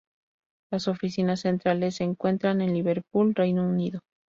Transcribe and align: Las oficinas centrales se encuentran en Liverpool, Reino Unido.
Las 0.71 0.87
oficinas 0.87 1.41
centrales 1.41 1.97
se 1.97 2.03
encuentran 2.05 2.59
en 2.61 2.73
Liverpool, 2.73 3.35
Reino 3.35 3.67
Unido. 3.69 3.99